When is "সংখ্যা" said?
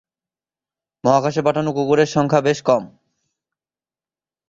2.05-2.41